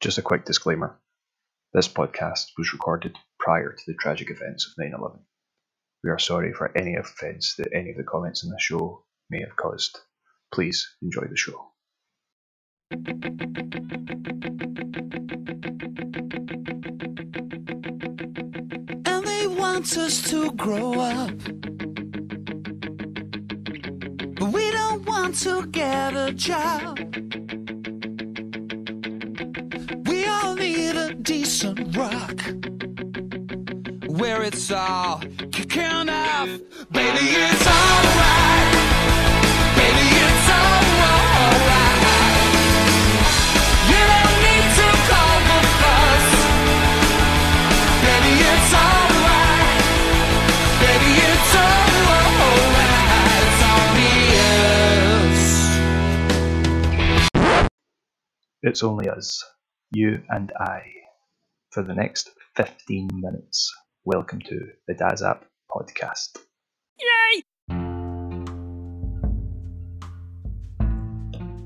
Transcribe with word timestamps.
Just 0.00 0.18
a 0.18 0.22
quick 0.22 0.44
disclaimer 0.44 1.00
this 1.74 1.88
podcast 1.88 2.46
was 2.56 2.72
recorded 2.72 3.16
prior 3.40 3.72
to 3.72 3.82
the 3.86 3.94
tragic 3.94 4.30
events 4.30 4.66
of 4.66 4.72
9 4.78 4.94
11. 4.98 5.18
We 6.04 6.10
are 6.10 6.18
sorry 6.20 6.52
for 6.52 6.76
any 6.78 6.94
offence 6.94 7.56
that 7.58 7.72
any 7.74 7.90
of 7.90 7.96
the 7.96 8.04
comments 8.04 8.44
in 8.44 8.50
the 8.50 8.58
show 8.60 9.04
may 9.28 9.40
have 9.40 9.56
caused. 9.56 9.98
Please 10.54 10.88
enjoy 11.02 11.26
the 11.28 11.36
show. 11.36 11.72
and 19.06 19.26
they 19.26 19.46
want 19.48 19.96
us 19.98 20.22
to 20.30 20.52
grow 20.52 21.00
up. 21.00 21.36
But 24.36 24.52
we 24.52 24.70
don't 24.70 25.04
want 25.06 25.34
to 25.40 25.66
get 25.66 26.14
a 26.14 26.32
job. 26.32 26.98
Decent 31.28 31.94
rock 31.94 32.40
where 34.18 34.42
it's 34.44 34.70
all 34.72 35.20
kicking 35.52 36.08
off. 36.08 36.48
Baby, 36.90 37.26
it's 37.44 37.66
alright. 37.66 38.72
Baby, 39.76 40.06
it's 40.24 40.48
alright. 40.56 42.00
You 43.92 44.02
don't 44.12 44.38
need 44.48 44.68
to 44.80 44.88
call 45.10 45.36
the 45.50 45.60
fuss. 45.80 46.28
Baby, 48.06 48.32
it's 48.52 48.72
alright. 48.86 49.84
Baby, 50.80 51.12
it's 51.28 51.54
alright. 51.60 52.88
It's 53.44 53.62
only 53.76 54.32
us. 55.36 55.44
It's 58.62 58.82
only 58.82 59.08
us, 59.10 59.44
you 59.92 60.22
and 60.30 60.52
I, 60.58 60.82
for 61.78 61.84
the 61.84 61.94
next 61.94 62.30
15 62.56 63.08
minutes. 63.14 63.72
Welcome 64.04 64.40
to 64.40 64.66
the 64.88 64.94
Daz 64.94 65.22
App 65.22 65.44
podcast. 65.70 66.36
Yay! 66.98 67.42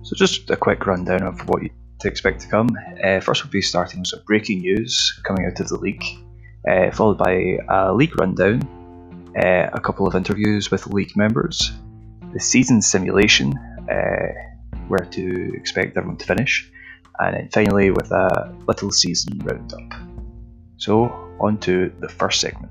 So, 0.03 0.15
just 0.15 0.51
a 0.51 0.57
quick 0.57 0.87
rundown 0.87 1.23
of 1.23 1.41
what 1.49 1.63
you 1.63 1.71
to 2.01 2.09
expect 2.09 2.43
to 2.43 2.49
come. 2.49 2.69
Uh, 3.03 3.21
first, 3.21 3.43
we'll 3.43 3.53
be 3.53 3.63
starting 3.63 4.01
with 4.01 4.09
some 4.09 4.21
breaking 4.27 4.59
news 4.59 5.19
coming 5.25 5.47
out 5.47 5.59
of 5.59 5.69
the 5.69 5.79
league, 5.79 6.05
uh, 6.71 6.91
followed 6.91 7.17
by 7.17 7.57
a 7.71 7.95
league 7.95 8.21
rundown, 8.21 8.61
uh, 9.43 9.71
a 9.73 9.81
couple 9.81 10.07
of 10.07 10.15
interviews 10.15 10.71
with 10.71 10.87
league 10.89 11.17
members, 11.17 11.73
the 12.35 12.41
season 12.41 12.83
simulation, 12.83 13.57
uh, 13.91 14.29
where 14.89 15.07
to 15.13 15.55
expect 15.55 15.97
everyone 15.97 16.19
to 16.19 16.27
finish, 16.27 16.71
and 17.27 17.37
then 17.37 17.49
finally 17.49 17.91
with 17.91 18.11
a 18.11 18.55
little 18.67 18.91
season 18.91 19.39
roundup. 19.39 19.95
So, 20.77 21.05
on 21.41 21.59
to 21.59 21.93
the 22.01 22.09
first 22.09 22.41
segment. 22.41 22.71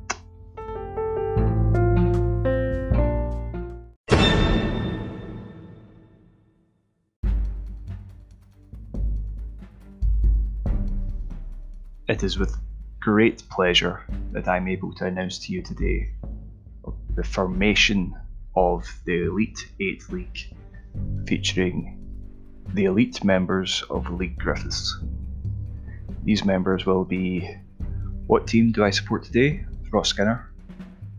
It 12.07 12.23
is 12.23 12.37
with 12.37 12.57
great 12.99 13.43
pleasure 13.49 14.05
that 14.33 14.47
I'm 14.47 14.67
able 14.67 14.93
to 14.95 15.05
announce 15.05 15.39
to 15.39 15.53
you 15.53 15.63
today 15.63 16.11
the 17.15 17.23
formation 17.23 18.13
of 18.55 18.85
the 19.05 19.27
Elite 19.27 19.67
8 19.79 20.11
League, 20.11 20.39
featuring 21.25 22.00
the 22.73 22.85
elite 22.85 23.23
members 23.23 23.83
of 23.89 24.09
League 24.11 24.37
Griffiths. 24.37 24.99
These 26.23 26.45
members 26.45 26.85
will 26.85 27.03
be 27.03 27.49
What 28.27 28.47
team 28.47 28.71
do 28.71 28.83
I 28.83 28.91
support 28.91 29.23
today? 29.23 29.65
Ross 29.91 30.09
Skinner, 30.09 30.49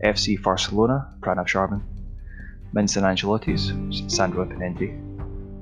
FC 0.02 0.42
Barcelona, 0.42 1.12
Pranav 1.20 1.46
Sharman, 1.46 1.82
Minson 2.74 3.02
Ancelotti's 3.02 3.72
Sandro 4.14 4.44
Imponente, 4.44 4.96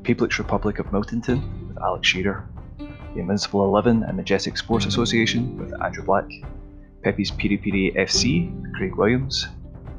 People's 0.05 0.39
Republic 0.39 0.79
of 0.79 0.87
Miltonton 0.87 1.61
Alex 1.83 2.07
Shearer, 2.09 2.47
the 2.79 3.21
Invincible 3.21 3.65
11 3.65 4.05
and 4.05 4.17
Majestic 4.17 4.57
Sports 4.57 4.87
Association 4.87 5.57
with 5.59 5.73
Andrew 5.83 6.05
Black, 6.05 6.29
Pepe's 7.03 7.31
Piri 7.31 7.93
FC, 7.97 8.75
Craig 8.75 8.95
Williams, 8.97 9.49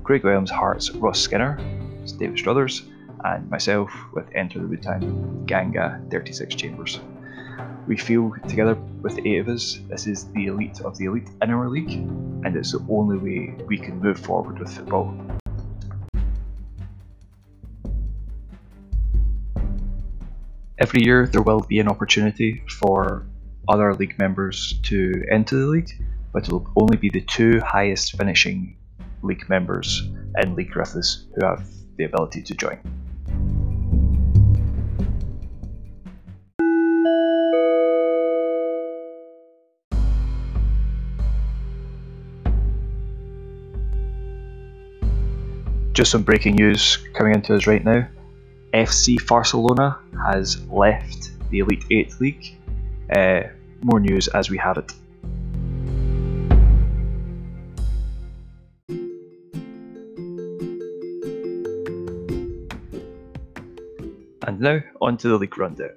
Craig 0.03 0.23
Williams 0.23 0.51
Hearts 0.51 0.91
Ross 0.91 1.19
Skinner, 1.19 1.57
David 2.19 2.37
Struthers, 2.37 2.83
and 3.23 3.49
myself 3.49 3.91
with 4.13 4.25
Enter 4.35 4.59
the 4.59 4.67
Wu 4.67 4.77
Tang, 4.77 5.43
Ganga 5.45 6.01
36 6.09 6.55
Chambers. 6.55 6.99
We 7.87 7.97
feel 7.97 8.33
together 8.47 8.75
with 9.01 9.15
the 9.15 9.27
eight 9.27 9.39
of 9.39 9.49
us, 9.49 9.79
this 9.89 10.07
is 10.07 10.25
the 10.31 10.47
elite 10.47 10.81
of 10.81 10.97
the 10.97 11.05
elite 11.05 11.29
in 11.41 11.49
our 11.49 11.67
league, 11.69 11.91
and 11.91 12.55
it's 12.55 12.71
the 12.71 12.85
only 12.89 13.17
way 13.17 13.55
we 13.65 13.77
can 13.77 13.99
move 13.99 14.19
forward 14.19 14.59
with 14.59 14.73
football. 14.73 15.15
Every 20.77 21.03
year 21.03 21.27
there 21.27 21.43
will 21.43 21.61
be 21.61 21.79
an 21.79 21.87
opportunity 21.87 22.63
for 22.67 23.27
other 23.67 23.93
league 23.93 24.17
members 24.17 24.79
to 24.83 25.23
enter 25.31 25.57
the 25.57 25.67
league, 25.67 25.91
but 26.33 26.47
it 26.47 26.51
will 26.51 26.71
only 26.75 26.97
be 26.97 27.09
the 27.09 27.21
two 27.21 27.59
highest 27.59 28.17
finishing 28.17 28.77
league 29.21 29.47
members 29.47 30.09
in 30.41 30.55
League 30.55 30.71
Griffiths 30.71 31.27
who 31.35 31.45
have 31.45 31.67
the 31.97 32.05
ability 32.05 32.41
to 32.43 32.55
join. 32.55 33.00
Just 46.01 46.13
some 46.13 46.23
breaking 46.23 46.55
news 46.55 46.97
coming 47.13 47.35
into 47.35 47.53
us 47.53 47.67
right 47.67 47.85
now. 47.85 48.07
FC 48.73 49.23
Barcelona 49.27 49.99
has 50.25 50.67
left 50.67 51.29
the 51.51 51.59
Elite 51.59 51.85
8 51.91 52.19
League. 52.19 52.57
Uh, 53.15 53.41
more 53.83 53.99
news 53.99 54.27
as 54.29 54.49
we 54.49 54.57
have 54.57 54.79
it. 54.79 54.91
And 64.47 64.59
now 64.59 64.79
on 64.99 65.17
to 65.17 65.27
the 65.27 65.37
league 65.37 65.55
rundown. 65.55 65.91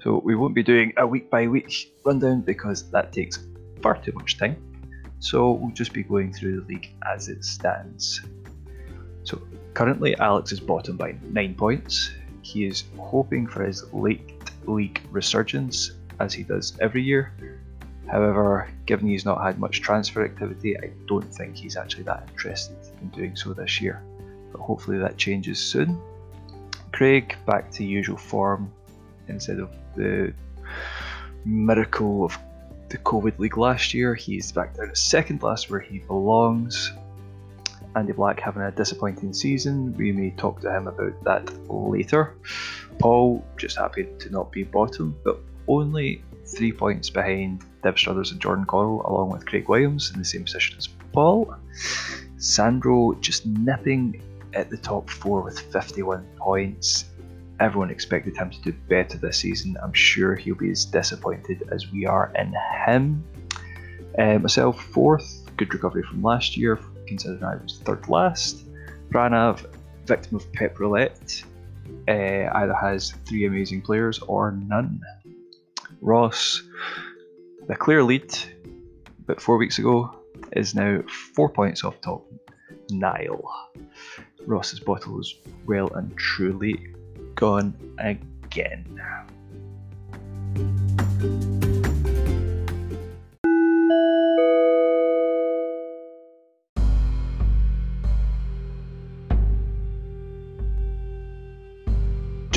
So 0.00 0.20
we 0.24 0.34
won't 0.34 0.56
be 0.56 0.64
doing 0.64 0.92
a 0.96 1.06
week 1.06 1.30
by 1.30 1.46
week 1.46 1.94
rundown 2.04 2.40
because 2.40 2.90
that 2.90 3.12
takes 3.12 3.38
far 3.80 4.02
too 4.02 4.10
much 4.16 4.38
time. 4.38 4.56
So 5.20 5.52
we'll 5.52 5.70
just 5.70 5.92
be 5.92 6.02
going 6.02 6.32
through 6.32 6.62
the 6.62 6.66
league 6.66 6.92
as 7.06 7.28
it 7.28 7.44
stands. 7.44 8.22
Currently 9.74 10.16
Alex 10.16 10.52
is 10.52 10.60
bottom 10.60 10.96
by 10.96 11.16
9 11.30 11.54
points. 11.54 12.10
He 12.42 12.64
is 12.66 12.84
hoping 12.98 13.46
for 13.46 13.64
his 13.64 13.92
late 13.92 14.32
league 14.66 15.00
resurgence 15.10 15.92
as 16.20 16.32
he 16.32 16.42
does 16.42 16.76
every 16.80 17.02
year. 17.02 17.32
However, 18.10 18.68
given 18.86 19.06
he's 19.06 19.24
not 19.24 19.42
had 19.42 19.58
much 19.58 19.82
transfer 19.82 20.24
activity, 20.24 20.76
I 20.78 20.90
don't 21.06 21.32
think 21.34 21.56
he's 21.56 21.76
actually 21.76 22.04
that 22.04 22.28
interested 22.30 22.76
in 23.02 23.08
doing 23.08 23.36
so 23.36 23.52
this 23.52 23.80
year. 23.80 24.02
But 24.50 24.60
hopefully 24.60 24.98
that 24.98 25.16
changes 25.16 25.58
soon. 25.58 26.00
Craig 26.92 27.36
back 27.46 27.70
to 27.72 27.84
usual 27.84 28.16
form 28.16 28.72
instead 29.28 29.60
of 29.60 29.70
the 29.94 30.32
miracle 31.44 32.24
of 32.24 32.36
the 32.88 32.98
COVID 32.98 33.38
League 33.38 33.58
last 33.58 33.92
year. 33.92 34.14
He's 34.14 34.50
back 34.50 34.74
down 34.74 34.88
to 34.88 34.96
second 34.96 35.42
last 35.42 35.70
where 35.70 35.80
he 35.80 35.98
belongs. 35.98 36.92
Andy 37.96 38.12
Black 38.12 38.40
having 38.40 38.62
a 38.62 38.70
disappointing 38.70 39.32
season. 39.32 39.96
We 39.96 40.12
may 40.12 40.30
talk 40.30 40.60
to 40.60 40.74
him 40.74 40.86
about 40.86 41.24
that 41.24 41.70
later. 41.70 42.34
Paul 42.98 43.44
just 43.56 43.76
happy 43.76 44.08
to 44.18 44.30
not 44.30 44.52
be 44.52 44.64
bottom, 44.64 45.16
but 45.24 45.40
only 45.66 46.22
three 46.46 46.72
points 46.72 47.10
behind 47.10 47.64
Deb 47.82 47.98
Struthers 47.98 48.32
and 48.32 48.40
Jordan 48.40 48.64
Coral, 48.64 49.02
along 49.06 49.30
with 49.30 49.46
Craig 49.46 49.68
Williams 49.68 50.10
in 50.12 50.18
the 50.18 50.24
same 50.24 50.44
position 50.44 50.76
as 50.78 50.88
Paul. 51.12 51.54
Sandro 52.38 53.14
just 53.20 53.46
nipping 53.46 54.22
at 54.54 54.70
the 54.70 54.76
top 54.76 55.10
four 55.10 55.42
with 55.42 55.58
51 55.58 56.26
points. 56.36 57.06
Everyone 57.60 57.90
expected 57.90 58.36
him 58.36 58.50
to 58.50 58.60
do 58.62 58.72
better 58.88 59.18
this 59.18 59.38
season. 59.38 59.76
I'm 59.82 59.92
sure 59.92 60.36
he'll 60.36 60.54
be 60.54 60.70
as 60.70 60.84
disappointed 60.84 61.68
as 61.72 61.90
we 61.90 62.06
are 62.06 62.32
in 62.36 62.54
him. 62.86 63.24
Uh, 64.18 64.38
myself, 64.38 64.80
fourth. 64.80 65.44
Good 65.56 65.74
recovery 65.74 66.04
from 66.04 66.22
last 66.22 66.56
year, 66.56 66.78
considering 67.08 67.44
I 67.44 67.56
was 67.56 67.80
third 67.84 68.08
last. 68.08 68.64
Pranav, 69.10 69.64
victim 70.06 70.36
of 70.36 70.52
pep 70.52 70.78
roulette, 70.78 71.42
uh, 72.08 72.48
either 72.54 72.74
has 72.74 73.12
three 73.24 73.46
amazing 73.46 73.82
players 73.82 74.18
or 74.20 74.52
none. 74.52 75.00
Ross, 76.00 76.62
the 77.66 77.74
clear 77.74 78.04
lead, 78.04 78.34
but 79.26 79.40
four 79.40 79.56
weeks 79.56 79.78
ago, 79.78 80.14
is 80.52 80.74
now 80.74 81.02
four 81.34 81.48
points 81.48 81.84
off 81.84 82.00
top. 82.00 82.24
Niall. 82.90 83.70
Ross's 84.46 84.80
bottle 84.80 85.20
is 85.20 85.34
well 85.66 85.88
and 85.94 86.16
truly 86.16 86.94
gone 87.34 87.74
again. 87.98 89.00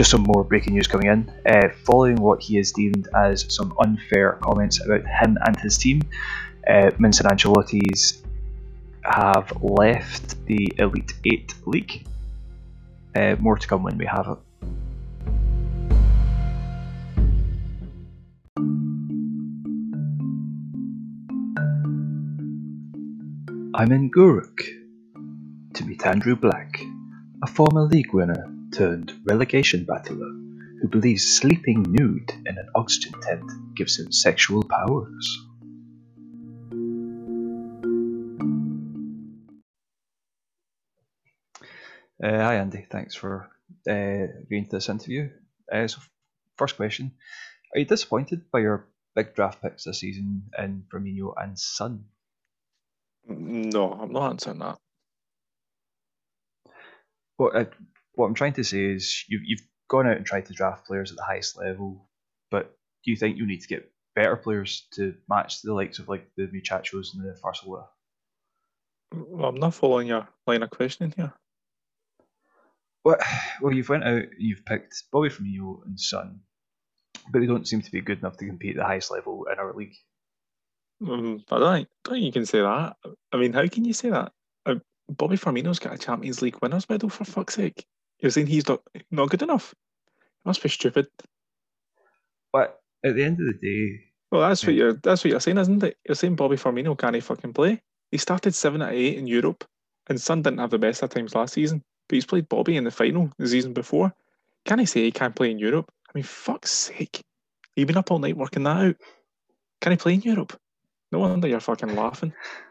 Just 0.02 0.10
some 0.10 0.26
more 0.34 0.44
breaking 0.44 0.74
news 0.74 0.88
coming 0.88 1.10
in. 1.10 1.32
Uh, 1.46 1.70
following 1.84 2.16
what 2.16 2.42
he 2.42 2.56
has 2.56 2.72
deemed 2.72 3.08
as 3.16 3.46
some 3.54 3.72
unfair 3.86 4.40
comments 4.42 4.84
about 4.84 5.06
him 5.06 5.38
and 5.46 5.56
his 5.60 5.78
team, 5.78 6.02
uh, 6.68 6.90
Vincent 6.98 7.30
Ancelotti's 7.30 8.24
have 9.04 9.56
left 9.62 10.44
the 10.48 10.74
Elite 10.80 11.14
8 11.24 11.54
League. 11.68 12.08
Uh, 13.16 13.36
more 13.38 13.60
to 13.60 13.68
come 13.68 13.84
when 13.84 13.96
we 14.00 14.08
have 14.08 14.28
it. 14.28 14.38
I'm 23.76 23.92
in 23.92 24.10
Gourock 24.10 24.62
to 25.76 25.86
meet 25.86 26.04
Andrew 26.08 26.36
Black, 26.36 26.82
a 27.44 27.48
former 27.48 27.84
league 27.84 28.16
winner 28.16 28.52
turned 28.72 29.14
relegation 29.26 29.86
battler 29.86 30.32
who 30.82 30.88
believes 30.88 31.38
sleeping 31.38 31.84
nude 31.84 32.32
in 32.46 32.58
an 32.58 32.70
oxygen 32.74 33.14
tent 33.22 33.52
gives 33.76 34.00
him 34.00 34.12
sexual 34.12 34.64
powers. 34.64 35.48
Uh, 42.24 42.38
hi 42.38 42.56
Andy, 42.56 42.86
thanks 42.90 43.16
for 43.16 43.50
uh, 43.90 44.42
agreeing 44.44 44.66
to 44.66 44.72
this 44.72 44.90
interview. 44.90 45.30
Uh, 45.72 45.88
so, 45.88 46.00
first 46.58 46.78
question: 46.78 47.12
Are 47.76 47.80
you 47.80 47.86
disappointed 47.86 48.52
by 48.52 48.60
your 48.60 48.88
big 49.16 49.34
draft 49.36 49.62
picks 49.62 49.86
this 49.86 50.00
season 50.00 50.44
in 50.58 50.84
Firmino 50.92 51.34
and 51.36 51.58
Son? 51.58 52.06
No, 53.28 53.92
I'm 53.94 54.12
not 54.12 54.32
answering 54.32 54.60
that. 54.60 54.78
What 57.38 57.56
uh, 57.56 57.66
what 58.22 58.28
I'm 58.28 58.36
trying 58.36 58.54
to 58.54 58.64
say 58.64 58.86
is 58.86 59.26
you've 59.28 59.42
you've 59.44 59.64
gone 59.90 60.08
out 60.08 60.18
and 60.18 60.26
tried 60.26 60.46
to 60.46 60.54
draft 60.54 60.86
players 60.86 61.10
at 61.10 61.18
the 61.18 61.24
highest 61.24 61.58
level, 61.58 62.08
but 62.52 62.78
do 63.04 63.10
you 63.10 63.18
think 63.18 63.38
you 63.38 63.48
need 63.48 63.62
to 63.62 63.68
get 63.68 63.92
better 64.16 64.36
players 64.36 64.88
to 64.94 65.16
match 65.28 65.64
the 65.64 65.74
likes 65.74 65.98
of 65.98 66.08
like 66.08 66.30
the 66.38 66.48
Muchachos 66.52 67.16
and 67.16 67.24
the 67.24 67.36
Farsola? 67.42 67.88
Well, 69.14 69.50
I'm 69.50 69.56
not 69.56 69.74
following 69.74 70.08
your 70.08 70.28
line 70.46 70.62
of 70.62 70.70
questioning 70.70 71.14
here. 71.18 71.34
Well, 73.04 73.18
well, 73.60 73.74
you've 73.74 73.90
went 73.90 74.04
out 74.04 74.14
and 74.14 74.30
you've 74.38 74.66
picked 74.66 75.04
Bobby 75.12 75.30
from 75.30 75.48
Firmino 75.48 75.84
and 75.86 76.00
Son, 76.00 76.42
but 77.32 77.40
they 77.40 77.48
don't 77.48 77.68
seem 77.68 77.82
to 77.82 77.92
be 77.92 78.02
good 78.02 78.20
enough 78.20 78.38
to 78.38 78.46
compete 78.46 78.78
at 78.78 78.82
the 78.82 78.86
highest 78.86 79.10
level 79.10 79.48
in 79.52 79.58
our 79.58 79.74
league. 79.74 79.96
Um, 81.04 81.44
I 81.50 81.58
don't 81.58 81.74
think, 81.74 81.88
don't 82.04 82.14
think 82.14 82.26
you 82.26 82.32
can 82.32 82.46
say 82.46 82.60
that. 82.60 82.98
I 83.32 83.38
mean, 83.38 83.54
how 83.54 83.66
can 83.68 83.84
you 83.84 83.94
say 83.94 84.12
that? 84.12 84.32
Uh, 84.68 84.76
Bobby 85.10 85.38
Firmino's 85.38 85.80
got 85.80 85.96
a 85.96 85.98
Champions 85.98 86.44
League 86.44 86.62
winners 86.62 86.88
medal 86.88 87.10
for 87.10 87.26
fuck's 87.26 87.56
sake. 87.56 87.86
You're 88.22 88.32
saying 88.32 88.48
he's 88.48 88.68
not 88.68 88.82
not 89.10 89.30
good 89.30 89.42
enough? 89.42 89.74
You 90.14 90.50
must 90.50 90.64
be 90.64 90.70
stupid. 90.70 91.08
But 92.54 92.80
at 93.04 93.16
the 93.16 93.24
end 93.24 93.40
of 93.40 93.48
the 93.48 93.54
day, 93.54 94.00
Well, 94.32 94.48
that's 94.48 94.66
what 94.66 94.76
you're 94.76 94.94
that's 94.94 95.24
what 95.24 95.32
you're 95.32 95.40
saying, 95.40 95.58
isn't 95.58 95.84
it? 95.84 95.98
You're 96.06 96.16
saying 96.16 96.36
Bobby 96.36 96.56
Firmino 96.58 96.98
can't 96.98 97.16
he 97.16 97.22
fucking 97.22 97.54
play. 97.54 97.82
He 98.12 98.18
started 98.18 98.54
seven 98.54 98.82
out 98.82 98.90
of 98.90 98.96
eight 98.96 99.18
in 99.18 99.28
Europe, 99.28 99.66
and 100.08 100.20
Son 100.20 100.42
didn't 100.42 100.60
have 100.60 100.70
the 100.70 100.78
best 100.78 101.02
of 101.02 101.10
times 101.10 101.34
last 101.36 101.54
season, 101.54 101.84
but 102.08 102.16
he's 102.16 102.26
played 102.26 102.50
Bobby 102.50 102.78
in 102.78 102.84
the 102.84 102.92
final 102.92 103.32
the 103.38 103.48
season 103.48 103.74
before. 103.74 104.14
Can 104.66 104.80
I 104.80 104.86
say 104.86 105.04
he 105.04 105.12
can't 105.12 105.36
play 105.36 105.50
in 105.50 105.60
Europe? 105.60 105.92
I 106.08 106.12
mean, 106.14 106.24
fuck's 106.24 106.72
sake! 106.72 107.24
You've 107.76 107.88
been 107.88 107.98
up 107.98 108.12
all 108.12 108.20
night 108.20 108.38
working 108.38 108.64
that 108.64 108.78
out. 108.78 108.96
Can 109.80 109.94
he 109.94 109.98
play 109.98 110.14
in 110.14 110.22
Europe? 110.22 110.60
No 111.12 111.20
wonder 111.20 111.48
you're 111.48 111.60
fucking 111.60 111.96
laughing. 111.96 112.34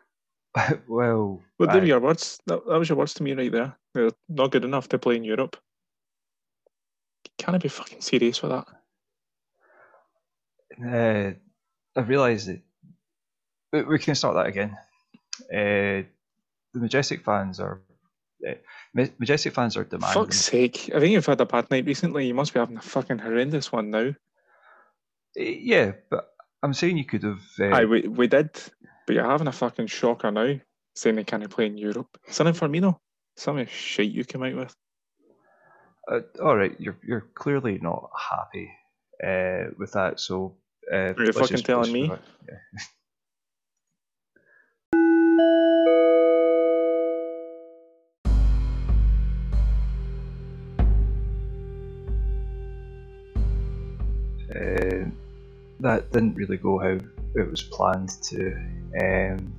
well, 0.89 1.43
aye. 1.61 1.79
were 1.79 1.85
your 1.85 2.01
words. 2.01 2.41
That, 2.47 2.67
that 2.67 2.79
was 2.79 2.89
your 2.89 2.99
words 2.99 3.15
to 3.15 3.23
me 3.23 3.33
right 3.35 3.53
there. 3.53 3.77
They're 3.95 4.11
not 4.29 4.51
good 4.51 4.65
enough 4.65 4.89
to 4.91 4.99
play 4.99 5.17
in 5.17 5.25
Europe. 5.25 5.57
Can 7.39 7.55
I 7.55 7.59
be 7.59 7.69
fucking 7.69 8.01
serious 8.01 8.43
with 8.43 8.53
that? 8.53 8.67
Uh, 10.83 11.33
I 11.99 12.03
realise 12.03 12.47
that 12.47 12.61
we- 13.73 13.83
we 13.83 13.99
can 13.99 14.15
start 14.15 14.35
that 14.35 14.47
again. 14.47 14.77
Uh, 15.53 16.07
the 16.73 16.81
Majestic 16.81 17.25
fans 17.25 17.61
are 17.61 17.81
uh, 18.47 18.55
Majestic 18.95 19.53
fans 19.55 19.77
are 19.77 19.85
demanding. 19.85 20.23
Fuck's 20.23 20.41
sake. 20.41 20.91
I 20.95 20.99
think 21.01 21.13
you've 21.13 21.27
had 21.27 21.41
a 21.41 21.47
bad 21.47 21.71
night 21.71 21.85
recently. 21.85 22.27
You 22.27 22.35
must 22.35 22.55
be 22.55 22.61
having 22.61 22.79
a 22.79 22.83
fucking 22.83 23.19
horrendous 23.19 23.71
one 23.71 23.91
now. 23.91 24.09
Uh, 24.09 24.15
yeah, 25.37 25.93
but 26.11 26.33
I'm 26.63 26.73
saying 26.75 26.97
you 26.97 27.05
could 27.05 27.23
have. 27.23 27.41
Uh, 27.59 27.65
Aye, 27.67 27.85
we, 27.85 28.03
we 28.09 28.27
did, 28.29 28.51
but 29.11 29.17
you're 29.17 29.29
having 29.29 29.49
a 29.49 29.53
fucking 29.53 29.89
shocker 29.89 30.31
now, 30.31 30.55
saying 30.95 31.17
they 31.17 31.25
can't 31.25 31.51
play 31.51 31.67
in 31.67 31.77
Europe. 31.77 32.17
Something 32.29 32.55
for 32.55 32.69
me, 32.69 32.79
though. 32.79 33.01
Some 33.37 33.67
shit 33.67 34.13
you 34.13 34.23
came 34.23 34.45
out 34.45 34.55
with. 34.55 34.77
uh, 36.09 36.21
all 36.41 36.57
right, 36.57 36.77
you're 36.79 36.97
you're 37.03 37.27
clearly 37.35 37.81
not 37.83 38.09
happy 38.17 38.71
uh, 39.21 39.73
with 39.77 39.91
that. 39.95 40.21
So 40.21 40.55
uh, 40.93 40.97
Are 40.97 41.15
you 41.19 41.25
let's 41.25 41.39
fucking 41.41 41.57
just- 41.57 41.65
telling 41.67 41.93
me? 41.93 42.13
Yeah. 42.49 42.59
Uh, 54.51 55.07
that 55.79 56.11
didn't 56.11 56.35
really 56.35 56.57
go 56.57 56.77
how 56.79 56.99
it 57.35 57.51
was 57.51 57.63
planned 57.63 58.11
to. 58.23 58.53
Um, 59.01 59.55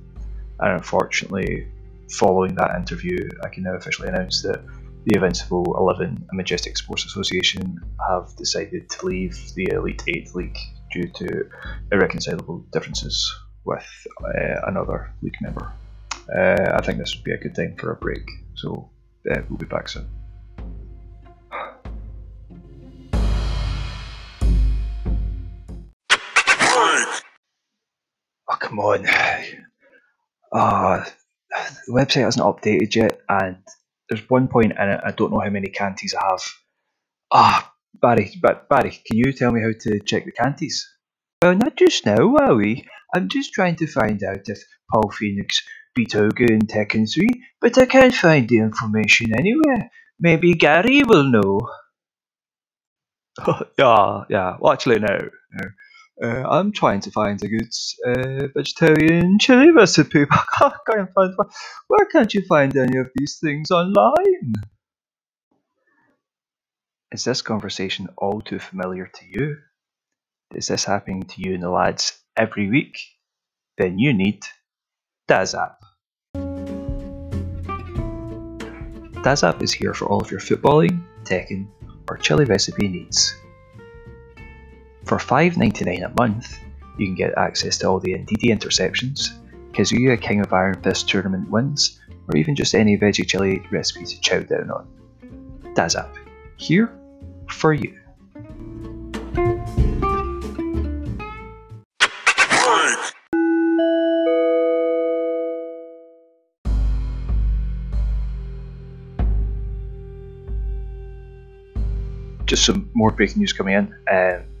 and 0.60 0.74
unfortunately, 0.74 1.66
following 2.10 2.54
that 2.54 2.76
interview, 2.76 3.18
I 3.42 3.48
can 3.48 3.64
now 3.64 3.74
officially 3.74 4.08
announce 4.08 4.42
that 4.42 4.62
the 5.04 5.16
Invincible 5.16 5.74
11 5.76 6.06
and 6.06 6.36
Majestic 6.36 6.78
Sports 6.78 7.04
Association 7.06 7.80
have 8.08 8.34
decided 8.36 8.88
to 8.90 9.06
leave 9.06 9.36
the 9.54 9.68
Elite 9.72 10.02
8 10.06 10.34
League 10.34 10.58
due 10.92 11.08
to 11.08 11.50
irreconcilable 11.90 12.64
differences 12.72 13.34
with 13.64 13.86
uh, 14.24 14.60
another 14.66 15.12
league 15.22 15.40
member. 15.40 15.72
Uh, 16.34 16.72
I 16.74 16.82
think 16.82 16.98
this 16.98 17.14
would 17.16 17.24
be 17.24 17.32
a 17.32 17.38
good 17.38 17.54
time 17.54 17.76
for 17.76 17.92
a 17.92 17.96
break, 17.96 18.28
so 18.54 18.90
uh, 19.30 19.40
we'll 19.48 19.58
be 19.58 19.66
back 19.66 19.88
soon. 19.88 20.08
Come 28.72 28.80
on. 28.80 29.06
Ah, 30.54 31.06
the 31.86 31.92
website 31.92 32.24
hasn't 32.24 32.44
updated 32.44 32.94
yet, 32.94 33.20
and 33.28 33.56
there's 34.08 34.28
one 34.30 34.48
point 34.48 34.72
in 34.72 34.88
it, 34.88 35.00
I 35.04 35.10
don't 35.10 35.30
know 35.32 35.40
how 35.40 35.50
many 35.50 35.68
canties 35.68 36.14
I 36.14 36.24
have. 36.30 36.42
Ah, 37.30 37.72
Barry, 38.00 38.32
but 38.40 38.68
Barry, 38.68 38.90
can 38.90 39.18
you 39.18 39.32
tell 39.32 39.52
me 39.52 39.60
how 39.60 39.72
to 39.80 40.00
check 40.00 40.24
the 40.24 40.32
canties? 40.32 40.88
Well, 41.42 41.54
not 41.54 41.76
just 41.76 42.06
now, 42.06 42.18
Wowie. 42.18 42.86
I'm 43.14 43.28
just 43.28 43.52
trying 43.52 43.76
to 43.76 43.86
find 43.86 44.22
out 44.24 44.48
if 44.48 44.62
Paul 44.90 45.10
Phoenix 45.10 45.60
beat 45.94 46.16
Ogre 46.16 46.52
in 46.52 46.60
Tekken 46.60 47.12
3, 47.12 47.26
but 47.60 47.76
I 47.76 47.86
can't 47.86 48.14
find 48.14 48.48
the 48.48 48.58
information 48.58 49.32
anywhere. 49.38 49.90
Maybe 50.18 50.54
Gary 50.54 51.02
will 51.02 51.24
know. 51.24 51.60
yeah, 53.78 54.24
yeah. 54.30 54.56
Well, 54.60 54.72
actually, 54.72 55.00
no. 55.00 55.18
Uh, 56.22 56.44
I'm 56.48 56.70
trying 56.70 57.00
to 57.00 57.10
find 57.10 57.42
a 57.42 57.48
good 57.48 57.72
uh, 58.06 58.46
vegetarian 58.54 59.38
chili 59.40 59.72
recipe. 59.72 60.24
I 60.30 60.72
can't 60.88 61.12
find 61.12 61.32
one. 61.34 61.48
Where 61.88 62.06
can't 62.06 62.32
you 62.32 62.42
find 62.46 62.76
any 62.76 62.98
of 62.98 63.10
these 63.16 63.38
things 63.42 63.72
online? 63.72 64.52
Is 67.10 67.24
this 67.24 67.42
conversation 67.42 68.08
all 68.16 68.40
too 68.40 68.60
familiar 68.60 69.10
to 69.12 69.24
you? 69.26 69.56
Is 70.54 70.68
this 70.68 70.84
happening 70.84 71.24
to 71.24 71.42
you 71.42 71.54
and 71.54 71.62
the 71.62 71.70
lads 71.70 72.16
every 72.36 72.70
week? 72.70 72.98
Then 73.76 73.98
you 73.98 74.12
need 74.12 74.44
Dazap. 75.28 75.74
Dazap 79.24 79.60
is 79.62 79.72
here 79.72 79.94
for 79.94 80.06
all 80.06 80.20
of 80.20 80.30
your 80.30 80.40
footballing, 80.40 81.02
teching, 81.24 81.66
or 82.08 82.16
chili 82.16 82.44
recipe 82.44 82.86
needs. 82.86 83.34
For 85.04 85.18
$5.99 85.18 86.04
a 86.04 86.08
month, 86.10 86.58
you 86.96 87.06
can 87.06 87.14
get 87.14 87.36
access 87.36 87.78
to 87.78 87.88
all 87.88 87.98
the 87.98 88.14
Ndidi 88.14 88.50
interceptions, 88.50 89.30
Kazuya 89.72 90.20
King 90.20 90.40
of 90.40 90.52
Iron 90.52 90.80
Fist 90.82 91.08
tournament 91.08 91.50
wins, 91.50 92.00
or 92.28 92.36
even 92.36 92.54
just 92.54 92.74
any 92.74 92.96
veggie 92.96 93.26
chili 93.26 93.62
recipe 93.70 94.04
to 94.04 94.20
chow 94.20 94.40
down 94.40 94.70
on. 94.70 94.86
That's 95.74 95.96
Dazap, 95.96 96.16
here 96.56 96.92
for 97.48 97.72
you. 97.72 97.98
Just 112.46 112.66
some 112.66 112.90
more 112.94 113.10
breaking 113.10 113.38
news 113.38 113.54
coming 113.54 113.74
in. 113.74 113.94
Um, 114.10 114.51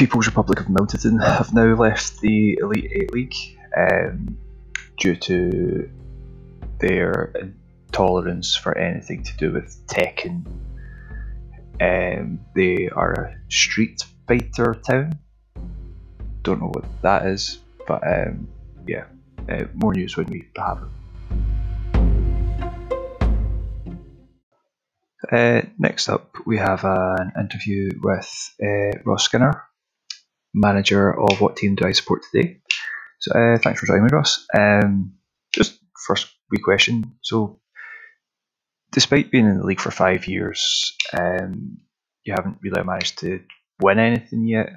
People's 0.00 0.26
Republic 0.26 0.60
of 0.60 0.70
Milton 0.70 1.18
have 1.18 1.52
now 1.52 1.74
left 1.74 2.22
the 2.22 2.58
Elite 2.58 2.90
Eight 2.90 3.12
League 3.12 3.34
um, 3.76 4.38
due 4.98 5.14
to 5.14 5.90
their 6.78 7.34
intolerance 7.86 8.56
for 8.56 8.78
anything 8.78 9.22
to 9.24 9.36
do 9.36 9.52
with 9.52 9.86
Tekken 9.88 10.46
Um, 11.78 12.40
they 12.56 12.88
are 12.88 13.12
a 13.12 13.36
street 13.52 14.02
fighter 14.26 14.74
town. 14.74 15.18
Don't 16.44 16.62
know 16.62 16.72
what 16.72 16.86
that 17.02 17.26
is, 17.26 17.58
but 17.86 18.00
um, 18.02 18.48
yeah, 18.88 19.04
uh, 19.50 19.64
more 19.74 19.92
news 19.92 20.16
when 20.16 20.28
we 20.28 20.48
have 20.56 20.82
it. 20.82 20.88
Uh, 25.30 25.60
next 25.78 26.08
up, 26.08 26.36
we 26.46 26.56
have 26.56 26.84
an 26.84 27.32
interview 27.38 27.90
with 28.02 28.54
uh, 28.62 28.98
Ross 29.04 29.24
Skinner, 29.24 29.62
manager 30.54 31.12
of 31.18 31.40
What 31.40 31.56
Team 31.56 31.74
Do 31.74 31.86
I 31.86 31.92
Support 31.92 32.22
Today. 32.30 32.60
So, 33.20 33.32
uh, 33.32 33.58
thanks 33.58 33.80
for 33.80 33.86
joining 33.86 34.04
me, 34.04 34.10
Ross. 34.12 34.46
Um, 34.56 35.14
just 35.54 35.78
first 36.06 36.28
wee 36.50 36.58
question. 36.58 37.16
So, 37.22 37.60
despite 38.92 39.30
being 39.30 39.46
in 39.46 39.58
the 39.58 39.66
league 39.66 39.80
for 39.80 39.90
five 39.90 40.26
years, 40.26 40.96
um, 41.12 41.78
you 42.24 42.34
haven't 42.36 42.58
really 42.62 42.82
managed 42.82 43.18
to 43.18 43.40
win 43.80 43.98
anything 43.98 44.46
yet. 44.46 44.70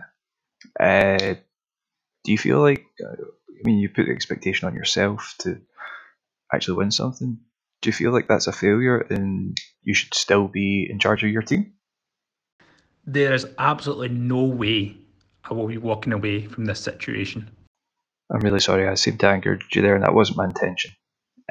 Uh, 0.79 1.35
do 2.23 2.31
you 2.31 2.37
feel 2.37 2.59
like, 2.59 2.85
uh, 3.03 3.23
I 3.23 3.61
mean, 3.63 3.79
you 3.79 3.89
put 3.89 4.05
the 4.05 4.11
expectation 4.11 4.67
on 4.67 4.75
yourself 4.75 5.35
to 5.39 5.61
actually 6.53 6.77
win 6.77 6.91
something? 6.91 7.39
Do 7.81 7.89
you 7.89 7.93
feel 7.93 8.11
like 8.11 8.27
that's 8.27 8.47
a 8.47 8.53
failure 8.53 8.99
and 8.99 9.57
you 9.81 9.93
should 9.93 10.13
still 10.13 10.47
be 10.47 10.87
in 10.89 10.99
charge 10.99 11.23
of 11.23 11.29
your 11.29 11.41
team? 11.41 11.73
There 13.05 13.33
is 13.33 13.45
absolutely 13.57 14.09
no 14.09 14.43
way 14.43 15.02
I 15.43 15.53
will 15.53 15.67
be 15.67 15.77
walking 15.77 16.13
away 16.13 16.45
from 16.45 16.65
this 16.65 16.79
situation. 16.79 17.49
I'm 18.31 18.39
really 18.39 18.59
sorry, 18.59 18.87
I 18.87 18.95
seemed 18.95 19.19
to 19.19 19.27
anger 19.27 19.59
you 19.73 19.81
there, 19.81 19.95
and 19.95 20.03
that 20.03 20.13
wasn't 20.13 20.37
my 20.37 20.45
intention. 20.45 20.91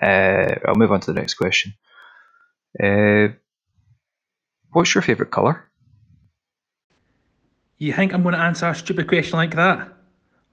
Uh, 0.01 0.55
I'll 0.67 0.75
move 0.75 0.91
on 0.91 1.01
to 1.01 1.13
the 1.13 1.21
next 1.21 1.35
question. 1.35 1.75
Uh, 2.83 3.29
what's 4.73 4.95
your 4.95 5.03
favourite 5.03 5.31
colour? 5.31 5.69
You 7.79 7.93
think 7.93 8.15
I'm 8.15 8.23
going 8.23 8.35
to 8.35 8.41
answer 8.41 8.69
a 8.69 8.75
stupid 8.75 9.09
question 9.09 9.37
like 9.37 9.55
that? 9.57 9.93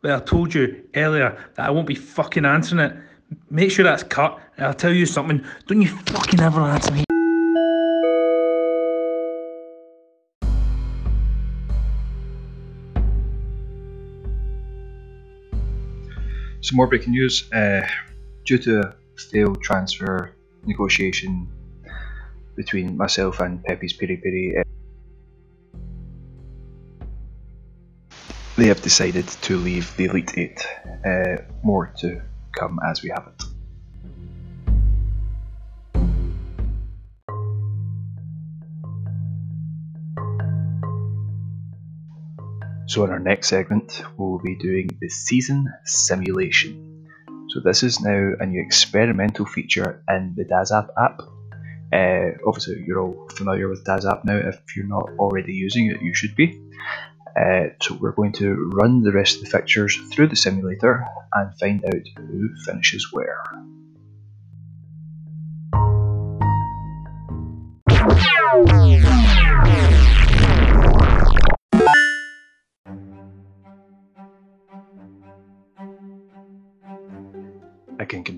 Well, 0.02 0.18
I 0.18 0.20
told 0.24 0.54
you 0.54 0.84
earlier 0.96 1.38
that 1.56 1.68
I 1.68 1.70
won't 1.72 1.88
be 1.88 1.96
fucking 1.96 2.46
answering 2.46 2.80
it. 2.80 2.98
Make 3.50 3.72
sure 3.72 3.84
that's 3.84 4.04
cut, 4.04 4.40
and 4.58 4.66
I'll 4.66 4.74
tell 4.74 4.94
you 4.94 5.06
something. 5.06 5.46
Don't 5.68 5.82
you 5.82 5.90
fucking 5.90 6.40
ever 6.40 6.62
answer 6.62 6.92
me. 6.92 7.04
Some 16.70 16.78
more 16.78 16.86
breaking 16.86 17.14
news. 17.14 17.52
Uh, 17.52 17.82
due 18.46 18.60
to 18.60 18.94
failed 19.18 19.60
transfer 19.60 20.36
negotiation 20.68 21.48
between 22.56 22.96
myself 22.96 23.40
and 23.40 23.64
Pepe's 23.64 23.94
Piri 23.94 24.18
Piri, 24.18 24.56
uh, 24.60 24.64
they 28.56 28.68
have 28.68 28.84
decided 28.84 29.28
to 29.42 29.58
leave 29.58 29.98
the 29.98 30.06
Elite 30.06 30.38
Eight. 30.38 30.64
Uh, 31.04 31.42
more 31.64 31.92
to 32.02 32.22
come 32.56 32.80
as 32.86 33.02
we 33.02 33.10
have 33.10 33.28
it. 33.34 33.59
So 42.90 43.04
in 43.04 43.12
our 43.12 43.20
next 43.20 43.50
segment, 43.50 44.02
we'll 44.18 44.40
be 44.40 44.56
doing 44.56 44.90
the 45.00 45.10
season 45.10 45.72
simulation. 45.86 47.08
So 47.50 47.60
this 47.60 47.84
is 47.84 48.00
now 48.02 48.32
a 48.40 48.48
new 48.48 48.60
experimental 48.60 49.46
feature 49.46 50.04
in 50.10 50.34
the 50.36 50.44
DazApp 50.44 50.88
app. 50.98 51.22
Uh, 51.94 52.40
obviously, 52.48 52.84
you're 52.88 53.00
all 53.00 53.30
familiar 53.36 53.70
with 53.70 53.86
DazApp 53.86 54.26
now. 54.26 54.38
If 54.38 54.76
you're 54.76 54.88
not 54.88 55.08
already 55.20 55.54
using 55.54 55.92
it, 55.92 56.02
you 56.02 56.16
should 56.16 56.36
be. 56.36 56.60
Uh, 57.40 57.68
so 57.80 57.94
we're 57.94 58.12
going 58.12 58.34
to 58.34 58.72
run 58.74 59.04
the 59.04 59.12
rest 59.12 59.36
of 59.36 59.44
the 59.44 59.52
fixtures 59.52 59.96
through 60.12 60.30
the 60.30 60.36
simulator 60.36 61.06
and 61.32 61.54
find 61.60 61.86
out 61.86 62.08
who 62.18 62.50
finishes 62.66 63.14
where. 63.14 63.44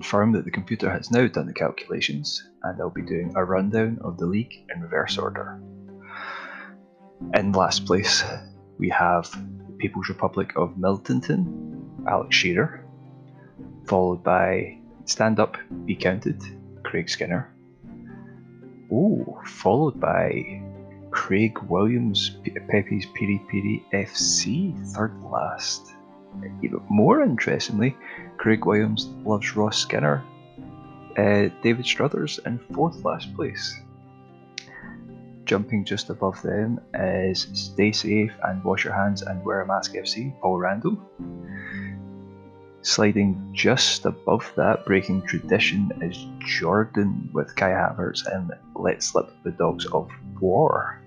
Confirm 0.02 0.32
that 0.32 0.44
the 0.44 0.50
computer 0.50 0.90
has 0.90 1.12
now 1.12 1.28
done 1.28 1.46
the 1.46 1.52
calculations 1.52 2.48
and 2.64 2.80
I'll 2.80 2.90
be 2.90 3.02
doing 3.02 3.32
a 3.36 3.44
rundown 3.44 4.00
of 4.02 4.18
the 4.18 4.26
league 4.26 4.52
in 4.74 4.82
reverse 4.82 5.16
order. 5.16 5.62
In 7.34 7.52
last 7.52 7.86
place, 7.86 8.24
we 8.78 8.88
have 8.88 9.30
the 9.30 9.76
People's 9.78 10.08
Republic 10.08 10.54
of 10.56 10.74
Miltonton, 10.76 12.04
Alex 12.08 12.34
Shearer, 12.34 12.84
followed 13.86 14.24
by 14.24 14.80
Stand 15.04 15.38
Up, 15.38 15.56
Be 15.84 15.94
Counted, 15.94 16.42
Craig 16.82 17.08
Skinner. 17.08 17.54
Oh, 18.90 19.40
followed 19.46 20.00
by 20.00 20.64
Craig 21.12 21.56
Williams, 21.68 22.38
Pepe's 22.42 23.06
Piri 23.14 23.40
Piri 23.48 23.86
FC, 23.92 24.76
third 24.94 25.14
last. 25.22 25.92
Even 26.62 26.80
more 26.88 27.22
interestingly, 27.22 27.96
Craig 28.36 28.64
Williams 28.64 29.06
loves 29.24 29.56
Ross 29.56 29.78
Skinner. 29.78 30.22
Uh, 31.16 31.48
David 31.62 31.84
Struthers 31.84 32.40
in 32.46 32.58
fourth 32.72 33.04
last 33.04 33.34
place. 33.34 33.78
Jumping 35.44 35.84
just 35.84 36.08
above 36.08 36.40
them 36.42 36.80
is 36.94 37.48
Stay 37.52 37.92
Safe 37.92 38.32
and 38.44 38.64
Wash 38.64 38.84
Your 38.84 38.94
Hands 38.94 39.20
and 39.22 39.44
Wear 39.44 39.60
a 39.60 39.66
Mask 39.66 39.92
FC, 39.94 40.32
Paul 40.40 40.58
Randall. 40.58 40.98
Sliding 42.82 43.50
just 43.52 44.06
above 44.06 44.50
that, 44.56 44.86
breaking 44.86 45.22
tradition, 45.22 45.92
is 46.00 46.26
Jordan 46.46 47.30
with 47.32 47.54
Kai 47.54 47.70
Havertz 47.70 48.26
and 48.26 48.50
Let 48.74 49.02
Slip 49.02 49.30
the 49.44 49.52
Dogs 49.52 49.86
of 49.86 50.10
War. 50.40 51.00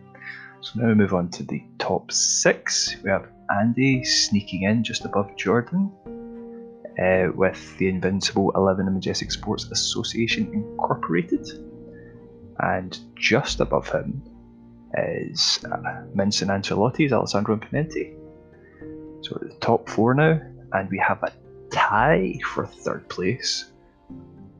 So 0.62 0.80
now 0.80 0.88
we 0.88 0.94
move 0.94 1.14
on 1.14 1.30
to 1.32 1.44
the 1.44 1.64
top 1.80 2.12
six. 2.12 2.96
We 3.04 3.10
have 3.10 3.28
Andy 3.50 4.04
sneaking 4.04 4.64
in 4.64 4.84
just 4.84 5.06
above 5.06 5.36
Jordan 5.36 5.92
uh, 7.00 7.28
with 7.36 7.78
the 7.78 7.88
Invincible 7.88 8.52
11 8.56 8.86
and 8.86 8.96
Majestic 8.96 9.32
Sports 9.32 9.66
Association 9.66 10.52
Incorporated. 10.54 11.48
And 12.60 12.98
just 13.16 13.60
above 13.60 13.90
him 13.90 14.24
is 14.98 15.60
uh, 15.66 16.04
Minson 16.16 16.48
Ancelotti's 16.48 17.12
Alessandro 17.12 17.58
Pimenti. 17.58 18.16
So 19.22 19.36
at 19.36 19.42
the 19.42 19.58
top 19.60 19.90
four 19.90 20.14
now, 20.14 20.40
and 20.72 20.90
we 20.90 20.98
have 21.00 21.22
a 21.24 21.34
tie 21.72 22.40
for 22.46 22.66
third 22.66 23.10
place 23.10 23.72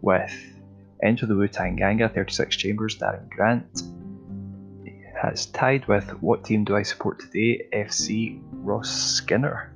with 0.02 0.34
Enter 1.04 1.26
the 1.26 1.36
Wu 1.36 1.48
Tang 1.48 1.76
Ganga 1.76 2.10
36 2.10 2.56
Chambers 2.56 2.98
Darren 2.98 3.30
Grant 3.30 3.84
has 5.22 5.48
tied 5.48 5.88
with 5.88 6.10
What 6.22 6.44
Team 6.44 6.64
Do 6.64 6.76
I 6.76 6.84
Support 6.84 7.20
Today 7.20 7.68
FC 7.74 8.40
Ross 8.52 8.90
Skinner. 8.90 9.74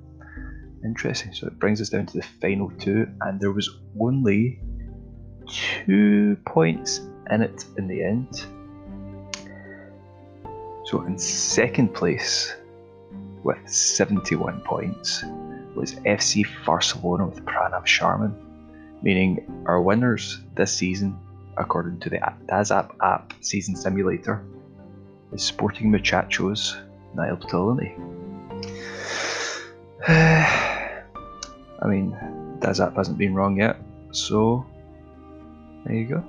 Interesting. 0.83 1.33
So 1.33 1.47
it 1.47 1.59
brings 1.59 1.81
us 1.81 1.89
down 1.89 2.05
to 2.07 2.17
the 2.17 2.25
final 2.41 2.71
two, 2.79 3.07
and 3.21 3.39
there 3.39 3.51
was 3.51 3.69
only 3.99 4.59
two 5.47 6.37
points 6.45 7.01
in 7.29 7.41
it 7.41 7.65
in 7.77 7.87
the 7.87 8.03
end. 8.03 8.45
So 10.85 11.01
in 11.03 11.17
second 11.17 11.93
place 11.93 12.55
with 13.43 13.69
71 13.69 14.61
points 14.61 15.23
was 15.75 15.95
FC 15.95 16.45
Barcelona 16.65 17.27
with 17.27 17.45
Pranav 17.45 17.85
Sharman, 17.85 18.35
meaning 19.01 19.63
our 19.67 19.81
winners 19.81 20.41
this 20.55 20.73
season, 20.73 21.17
according 21.57 21.99
to 22.01 22.09
the 22.09 22.17
Dazap 22.47 22.95
app 23.01 23.33
season 23.41 23.75
simulator, 23.75 24.43
is 25.31 25.43
Sporting 25.43 25.91
Muchachos 25.91 26.75
Niall 27.15 27.37
Ptolemy. 27.37 27.95
I 30.07 31.85
mean, 31.85 32.17
DazApp 32.59 32.95
hasn't 32.95 33.17
been 33.17 33.33
wrong 33.33 33.57
yet, 33.57 33.77
so 34.11 34.65
there 35.85 35.95
you 35.95 36.05
go. 36.05 36.23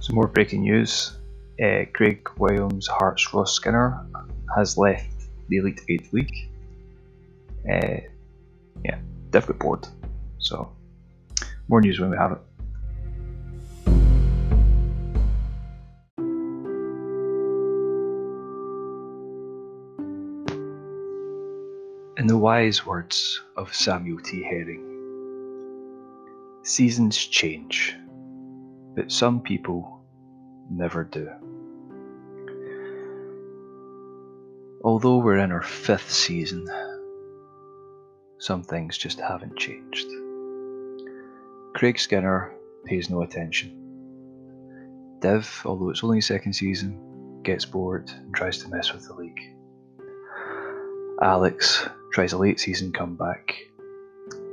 Some 0.00 0.16
more 0.16 0.26
breaking 0.26 0.62
news. 0.62 1.16
Uh, 1.62 1.84
Craig 1.92 2.28
Williams, 2.38 2.88
Hearts, 2.88 3.32
Ross 3.32 3.54
Skinner 3.54 4.04
has 4.56 4.76
left 4.78 5.06
the 5.48 5.58
Elite 5.58 5.80
8 5.88 6.12
League. 6.12 6.50
Uh, 7.70 8.00
yeah, 8.84 8.98
definitely 9.30 9.58
bored. 9.58 9.86
So, 10.38 10.72
more 11.68 11.80
news 11.80 12.00
when 12.00 12.10
we 12.10 12.16
have 12.16 12.32
it. 12.32 12.38
In 22.18 22.26
the 22.26 22.36
wise 22.36 22.86
words 22.86 23.40
of 23.56 23.74
Samuel 23.74 24.20
T. 24.20 24.42
Herring, 24.42 24.88
seasons 26.62 27.16
change, 27.16 27.96
but 28.94 29.10
some 29.10 29.40
people 29.40 30.04
never 30.70 31.04
do. 31.04 31.28
Although 34.84 35.18
we're 35.18 35.38
in 35.38 35.52
our 35.52 35.62
fifth 35.62 36.10
season, 36.10 36.68
some 38.38 38.64
things 38.64 38.98
just 38.98 39.20
haven't 39.20 39.56
changed. 39.56 40.08
Craig 41.74 42.00
Skinner 42.00 42.52
pays 42.84 43.08
no 43.08 43.22
attention. 43.22 43.78
Div, 45.20 45.62
although 45.64 45.90
it's 45.90 46.02
only 46.02 46.20
second 46.20 46.54
season, 46.54 47.40
gets 47.44 47.64
bored 47.64 48.10
and 48.10 48.34
tries 48.34 48.58
to 48.58 48.68
mess 48.68 48.92
with 48.92 49.06
the 49.06 49.14
league. 49.14 49.40
Alex 51.22 51.88
tries 52.12 52.32
a 52.32 52.38
late 52.38 52.58
season 52.58 52.92
comeback. 52.92 53.54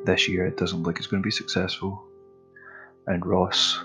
This 0.05 0.27
year 0.27 0.45
it 0.45 0.57
doesn't 0.57 0.83
look 0.83 0.99
it's 0.99 1.07
going 1.07 1.23
to 1.23 1.27
be 1.27 1.31
successful. 1.31 2.03
And 3.07 3.25
Ross 3.25 3.83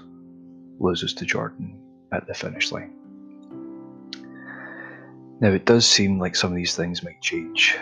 loses 0.78 1.14
to 1.14 1.24
Jordan 1.24 1.80
at 2.12 2.26
the 2.26 2.34
finish 2.34 2.70
line. 2.70 3.03
Now 5.40 5.50
it 5.50 5.66
does 5.66 5.86
seem 5.86 6.18
like 6.18 6.36
some 6.36 6.50
of 6.52 6.56
these 6.56 6.76
things 6.76 7.02
might 7.02 7.20
change 7.20 7.76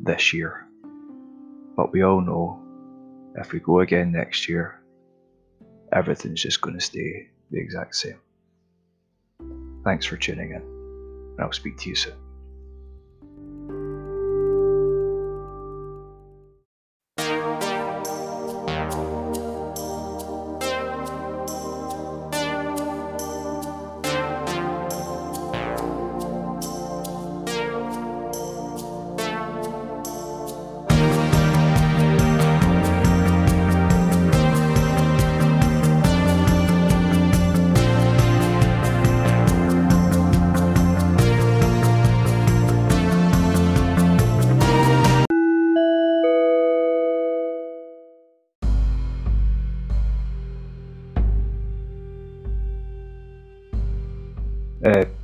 this 0.00 0.32
year. 0.32 0.66
But 1.76 1.92
we 1.92 2.02
all 2.02 2.20
know 2.20 2.60
if 3.36 3.52
we 3.52 3.60
go 3.60 3.80
again 3.80 4.12
next 4.12 4.48
year, 4.48 4.80
everything's 5.92 6.42
just 6.42 6.60
going 6.60 6.74
to 6.74 6.84
stay 6.84 7.28
the 7.50 7.60
exact 7.60 7.94
same. 7.94 8.18
Thanks 9.84 10.06
for 10.06 10.16
tuning 10.16 10.50
in, 10.50 10.62
and 10.62 11.40
I'll 11.40 11.52
speak 11.52 11.78
to 11.78 11.88
you 11.88 11.94
soon. 11.94 12.29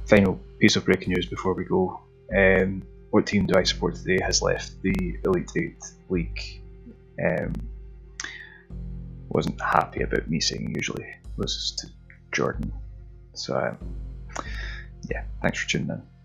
Final 0.07 0.41
piece 0.59 0.77
of 0.77 0.85
breaking 0.85 1.13
news 1.13 1.27
before 1.27 1.55
we 1.55 1.65
go. 1.65 2.01
Um, 2.37 2.83
what 3.11 3.27
team 3.27 3.47
do 3.47 3.59
I 3.59 3.63
support 3.65 3.95
today 3.97 4.19
has 4.23 4.43
left 4.43 4.81
the 4.83 5.19
Elite 5.25 5.51
Eight 5.57 5.85
League. 6.09 6.63
Um, 7.25 7.53
wasn't 9.29 9.61
happy 9.61 10.03
about 10.03 10.29
me 10.29 10.41
saying 10.41 10.75
usually 10.75 11.07
loses 11.37 11.73
to 11.79 11.87
Jordan. 12.33 12.73
So 13.35 13.57
um, 13.57 13.79
yeah, 15.11 15.25
thanks 15.43 15.59
for 15.61 15.69
tuning 15.69 15.91
in. 15.91 16.16